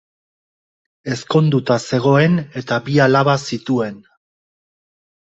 [1.15, 4.01] Ezkonduta zegoen eta bi alaba zituen.